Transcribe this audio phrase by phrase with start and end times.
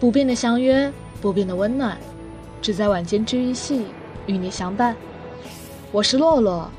[0.00, 1.98] 不变的相约，不变的温暖，
[2.62, 3.84] 只在晚间治愈系
[4.26, 4.96] 与你相伴。
[5.92, 6.70] 我是洛洛，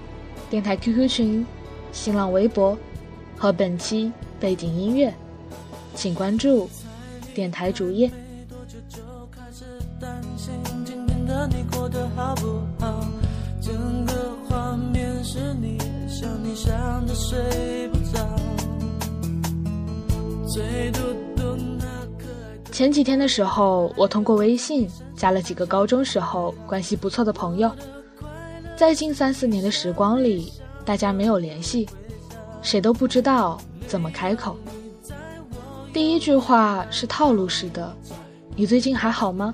[0.50, 1.46] 电台 QQ 群、
[1.92, 2.76] 新浪微博
[3.38, 5.14] 和本期背景音乐，
[5.94, 6.68] 请关注
[7.36, 8.10] 电台主页。
[22.82, 27.72] 前几天的时候，我通过微信加了几个高中时候关系不错的朋友，
[28.76, 30.52] 在近三四年的时光里，
[30.84, 31.88] 大家没有联系，
[32.64, 34.58] 谁都不知道怎么开口。
[35.94, 37.96] 第一句话是套路式的
[38.58, 39.54] ：“你最近还好吗？”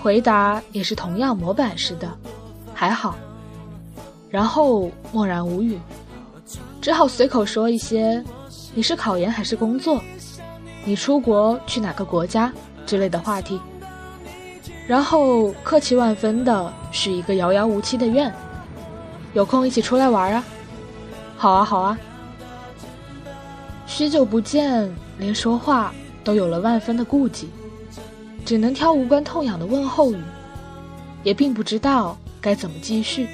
[0.00, 2.08] 回答也是同样模板式的
[2.72, 3.16] ：“还好。”
[4.30, 5.76] 然后默然无语，
[6.80, 8.24] 只好随口说一些。
[8.72, 10.00] 你是考研还是工作？
[10.84, 12.52] 你出国去哪个国家
[12.84, 13.60] 之类的话题，
[14.86, 18.34] 然后客气万分的许一个遥遥无期的愿，
[19.32, 20.44] 有空一起出来玩啊！
[21.36, 21.98] 好啊好啊！
[23.86, 25.94] 许久不见，连说话
[26.24, 27.48] 都有了万分的顾忌，
[28.44, 30.20] 只能挑无关痛痒的问候语，
[31.22, 33.28] 也并不知道该怎么继续。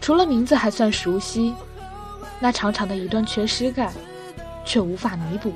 [0.00, 1.54] 除了名字还算熟悉，
[2.40, 3.92] 那长长的一段缺失感。
[4.62, 5.52] 却无法弥补。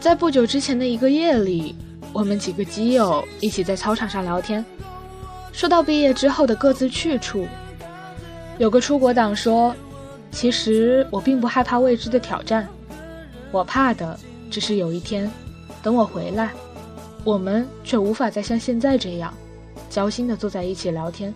[0.00, 1.74] 在不久之前的一个夜里，
[2.12, 4.64] 我们几个基友一起在操场上聊天，
[5.52, 7.46] 说到毕业之后的各自去处，
[8.58, 9.74] 有个出国党说。
[10.32, 12.66] 其实我并不害怕未知的挑战，
[13.50, 14.18] 我怕的
[14.50, 15.30] 只是有一天，
[15.82, 16.52] 等我回来，
[17.22, 19.32] 我们却无法再像现在这样，
[19.90, 21.32] 交心的坐在一起聊天。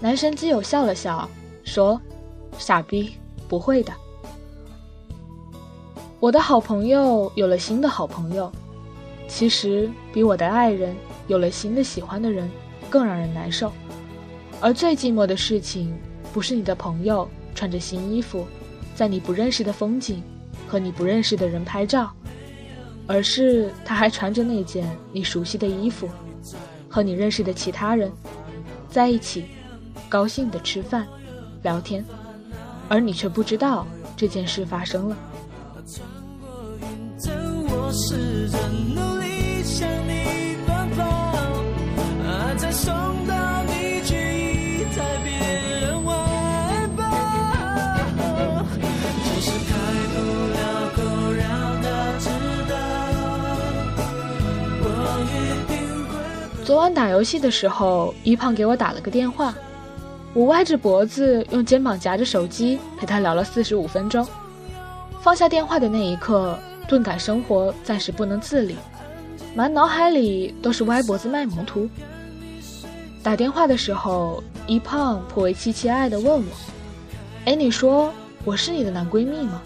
[0.00, 1.28] 男神基友笑了笑，
[1.62, 2.00] 说
[2.58, 3.14] ：“傻逼，
[3.48, 3.92] 不会的。”
[6.20, 8.50] 我的好朋友有了新的好朋友，
[9.28, 10.94] 其实比我的爱人
[11.26, 12.50] 有了新的喜欢的人
[12.88, 13.72] 更让人难受。
[14.60, 15.94] 而最寂寞的事情，
[16.32, 17.28] 不是你的朋友。
[17.56, 18.44] 穿着新衣服，
[18.96, 20.20] 在你不认识的风景
[20.66, 22.10] 和你不认识的人拍照，
[23.06, 26.08] 而是他还穿着那件你熟悉的衣服，
[26.88, 28.10] 和你认识的其他人
[28.88, 29.44] 在一起，
[30.08, 31.06] 高兴的吃饭、
[31.62, 32.04] 聊天，
[32.88, 33.86] 而你却不知道
[34.16, 35.16] 这件事发生了。
[56.64, 59.54] 昨晚打游戏的时候，一胖给我打了个电话，
[60.34, 64.26] 我歪着脖子，用肩膀夹着手机，陪他聊了四十五分钟。
[65.22, 66.58] 放下电话的那一刻，
[66.88, 68.74] 顿感生活暂时不能自理，
[69.54, 71.88] 满脑海里都是歪脖子卖萌图。
[73.22, 76.52] 打电话的时候，一胖颇为期期爱的问我
[77.46, 78.12] ：“哎，你说
[78.44, 79.62] 我是你的男闺蜜吗？”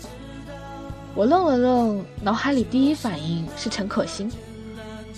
[1.17, 4.31] 我愣了愣，脑海里第一反应是陈可辛。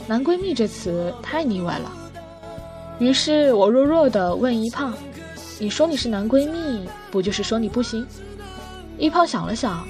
[0.06, 1.92] 男闺蜜这词太腻歪了，
[3.00, 4.94] 于是我弱弱的问一胖
[5.60, 8.04] ：“你说你是男闺蜜，不就是说你不行？”
[8.98, 9.86] 一胖想了想：“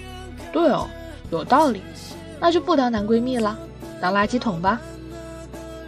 [0.52, 0.88] 对哦，
[1.30, 1.80] 有道理，
[2.40, 3.56] 那就不当男闺蜜了，
[4.00, 4.80] 当垃圾桶吧。”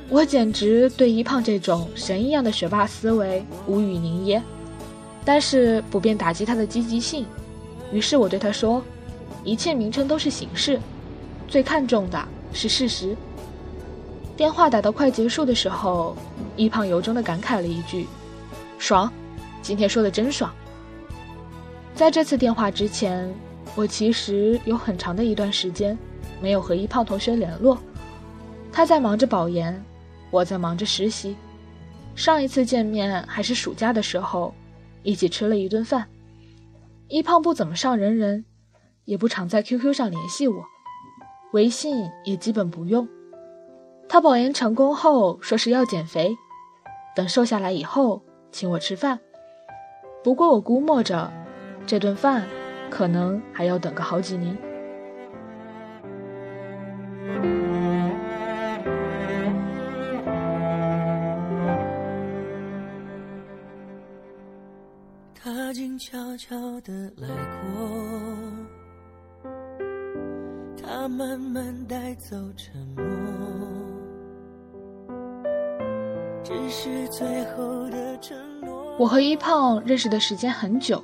[0.08, 4.40] 我简直对一胖这种神一样的学霸思维无语凝噎，
[5.24, 7.26] 但是不便打击他的积极性，
[7.90, 8.80] 于是我对他说
[9.42, 10.78] ：“一切名称都是形式，
[11.48, 13.16] 最看重的是事实。”
[14.36, 16.16] 电话打到快结束的时候，
[16.56, 18.06] 一胖由衷的感慨了一句
[18.78, 19.10] ：“爽，
[19.62, 20.52] 今天说的真爽。”
[21.94, 23.32] 在这次电话之前，
[23.74, 25.96] 我其实有很长的一段时间
[26.40, 27.78] 没有和一胖同学联络。
[28.72, 29.82] 他在忙着保研，
[30.30, 31.36] 我在忙着实习。
[32.14, 34.54] 上一次见面还是暑假的时候，
[35.02, 36.08] 一起吃了一顿饭。
[37.08, 38.44] 一胖不怎么上人人，
[39.04, 40.64] 也不常在 QQ 上联系我，
[41.52, 43.06] 微信也基本不用。
[44.08, 46.34] 他保研成功后说是要减肥，
[47.14, 49.20] 等瘦下来以后请我吃饭。
[50.22, 51.30] 不过我估摸着，
[51.86, 52.44] 这顿饭
[52.88, 54.56] 可能还要等个好几年。
[65.34, 67.88] 他静悄悄地来过。
[70.80, 73.04] 他慢慢带走沉默。
[76.44, 78.81] 只是最后的承诺。
[78.98, 81.02] 我和一胖认识的时间很久，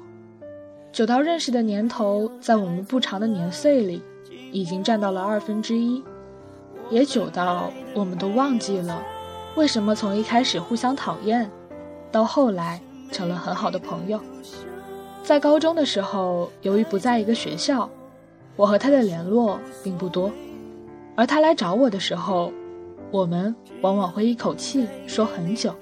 [0.92, 4.02] 久到认识的年头，在我们不长的年岁里，
[4.52, 6.04] 已经占到了二分之一，
[6.90, 9.02] 也久到我们都忘记了，
[9.56, 11.50] 为什么从一开始互相讨厌，
[12.12, 12.78] 到后来
[13.10, 14.20] 成了很好的朋友。
[15.22, 17.88] 在高中的时候，由于不在一个学校，
[18.54, 20.30] 我和他的联络并不多，
[21.16, 22.52] 而他来找我的时候。
[23.10, 25.74] 我们往往会一口气说很久，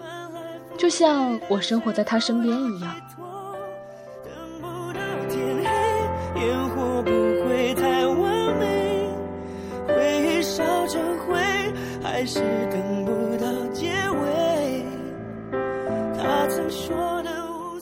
[0.76, 2.94] 就像我生活在他身边一样。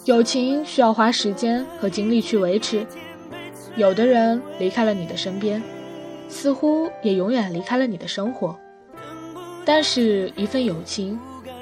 [0.04, 2.86] 友情需要花时间和精力去维持，
[3.76, 5.62] 有的人离开了你的身边，
[6.28, 8.54] 似乎也永远离开了你的生活。
[9.64, 11.18] 但是，一份友情，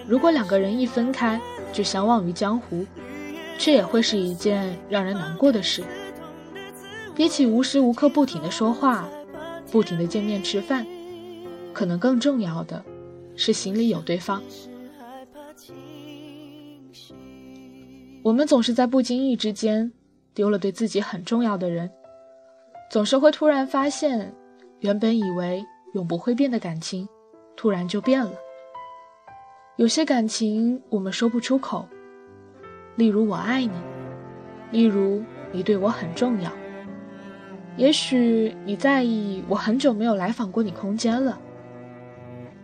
[0.06, 1.40] 如果两个人一分开
[1.72, 2.84] 就相忘于江湖，
[3.58, 5.82] 却也会是一件让人难过的事。
[7.14, 9.08] 比起无时无刻不停的说话，
[9.70, 10.87] 不停的见面吃饭，
[11.72, 12.82] 可能更重要的，
[13.37, 14.43] 是心里有对方。
[18.22, 19.93] 我们总是在不经意之间
[20.34, 21.90] 丢了对自己很重要的人，
[22.90, 24.34] 总是会突然发现，
[24.81, 25.64] 原本以为
[25.94, 27.08] 永不会变的感情。
[27.54, 28.32] 突然就变了。
[29.77, 31.89] 有些感情我们说不出口，
[32.97, 33.73] 例如我爱你，
[34.71, 36.53] 例如你对我很重要。
[37.79, 41.41] 也许你在意我很久没有来访过你空间了，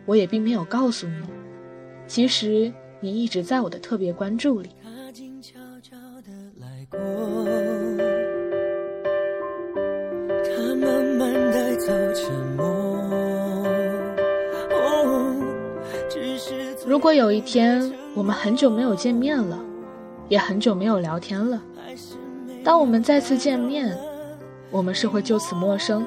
[0.04, 1.22] 我也并没有告诉你，
[2.06, 2.70] 其实
[3.00, 4.68] 你一直在我的特别关注里。
[4.82, 6.98] 他静悄悄地来过，
[10.44, 12.77] 他慢慢带走沉默。
[16.98, 19.56] 如果有一天我们很久没有见面了，
[20.28, 21.62] 也很久没有聊天了，
[22.64, 23.96] 当我们再次见面，
[24.68, 26.04] 我们是会就此陌生，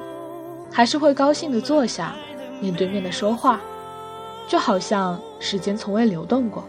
[0.70, 2.14] 还是会高兴的坐下，
[2.60, 3.58] 面对面的说话，
[4.46, 6.62] 就好像时间从未流动过？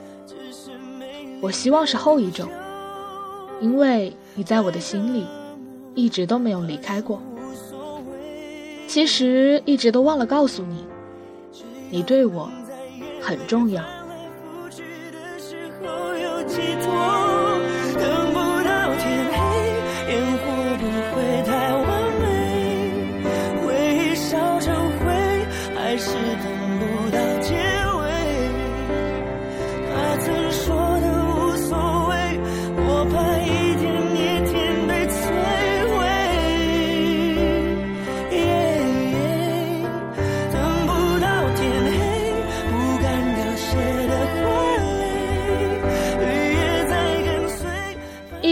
[1.42, 2.48] 我希望是后一种，
[3.60, 5.28] 因为你在我的心里
[5.96, 7.22] 一直都没有离开过。
[8.88, 10.86] 其实一直都忘了告诉你，
[11.90, 12.50] 你对我
[13.22, 13.84] 很重要。
[15.86, 16.83] 我又记得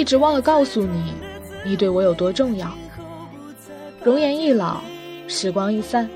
[0.01, 1.13] 一直忘了告诉你，
[1.63, 2.73] 你对我有多重要。
[4.03, 4.81] 容颜易老，
[5.27, 6.09] 时光易散，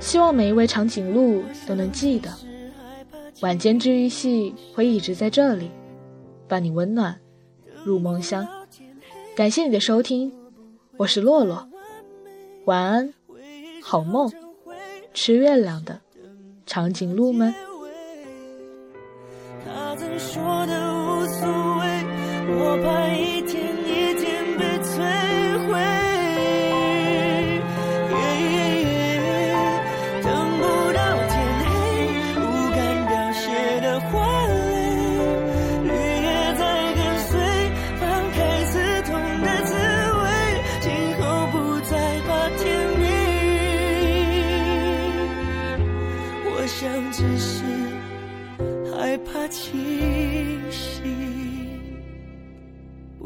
[0.00, 2.28] 希望每一位长颈鹿都能记得，
[3.42, 5.70] 晚间治愈系会一直在这里，
[6.48, 7.16] 伴你温暖
[7.84, 8.44] 入梦乡。
[9.36, 10.32] 感谢你的收听，
[10.96, 11.68] 我是洛洛，
[12.64, 13.14] 晚安，
[13.84, 14.32] 好梦，
[15.14, 16.00] 吃月亮的
[16.66, 17.54] 长颈鹿们。
[19.64, 20.85] 我怕一
[22.48, 23.35] 我怕一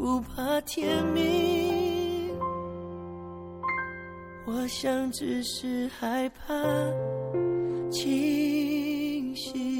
[0.01, 2.35] 不怕天明，
[4.47, 6.55] 我想只是害怕
[7.91, 9.70] 清醒。